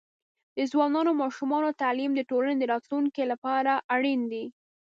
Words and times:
د 0.57 0.59
ځوانانو 0.71 1.09
او 1.11 1.19
ماشومانو 1.23 1.77
تعليم 1.81 2.11
د 2.15 2.21
ټولنې 2.29 2.57
د 2.59 2.63
راتلونکي 2.73 3.23
لپاره 3.31 3.71
اړین 3.95 4.21
دی. 4.31 4.45